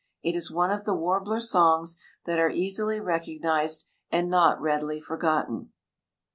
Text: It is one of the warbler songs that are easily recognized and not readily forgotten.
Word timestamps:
It 0.23 0.35
is 0.35 0.49
one 0.49 0.71
of 0.71 0.83
the 0.83 0.95
warbler 0.95 1.39
songs 1.39 1.99
that 2.25 2.39
are 2.39 2.49
easily 2.49 2.99
recognized 2.99 3.85
and 4.09 4.31
not 4.31 4.59
readily 4.59 4.99
forgotten. 4.99 5.73